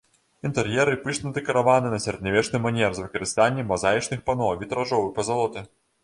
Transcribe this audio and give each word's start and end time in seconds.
Інтэр'еры 0.47 0.93
пышна 1.01 1.33
дэкараваны 1.33 1.91
на 1.93 1.99
сярэднявечны 2.05 2.61
манер 2.63 2.95
з 2.99 3.03
выкарыстаннем 3.05 3.67
мазаічных 3.73 4.23
пано, 4.31 4.49
вітражоў 4.63 5.05
і 5.11 5.13
пазалоты. 5.19 5.63